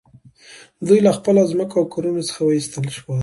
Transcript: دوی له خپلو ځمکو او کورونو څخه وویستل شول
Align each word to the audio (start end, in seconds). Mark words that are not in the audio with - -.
دوی 0.85 0.99
له 1.05 1.11
خپلو 1.17 1.41
ځمکو 1.51 1.75
او 1.79 1.85
کورونو 1.93 2.21
څخه 2.27 2.39
وویستل 2.43 2.85
شول 2.97 3.19